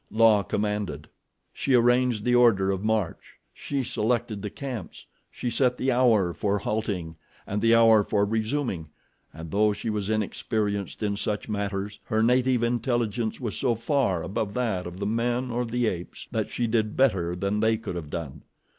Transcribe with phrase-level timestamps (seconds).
[0.09, 1.07] La commanded.
[1.53, 6.57] She arranged the order of march, she selected the camps, she set the hour for
[6.57, 8.87] halting and the hour for resuming
[9.31, 14.55] and though she was inexperienced in such matters, her native intelligence was so far above
[14.55, 18.09] that of the men or the apes that she did better than they could have
[18.09, 18.41] done.